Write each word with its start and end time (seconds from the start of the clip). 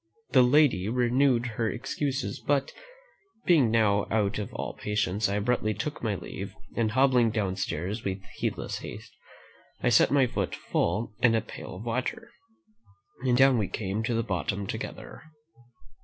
The 0.31 0.41
lady 0.41 0.89
renewed 0.89 1.45
her 1.45 1.69
excuses; 1.69 2.39
but, 2.39 2.73
being 3.45 3.69
now 3.69 4.07
out 4.09 4.39
of 4.39 4.51
all 4.51 4.73
patience, 4.73 5.29
I 5.29 5.35
abruptly 5.35 5.75
took 5.75 6.01
my 6.01 6.15
leave, 6.15 6.55
and 6.75 6.93
hobbling 6.93 7.29
downstairs 7.29 8.03
with 8.03 8.23
heedless 8.37 8.79
haste, 8.79 9.15
I 9.83 9.89
set 9.89 10.09
my 10.09 10.25
foot 10.25 10.55
full 10.55 11.13
in 11.21 11.35
a 11.35 11.39
pail 11.41 11.75
of 11.75 11.83
water, 11.85 12.31
and 13.23 13.37
down 13.37 13.59
we 13.59 13.67
came 13.67 14.01
to 14.01 14.15
the 14.15 14.23
bottom 14.23 14.65
together." 14.65 15.21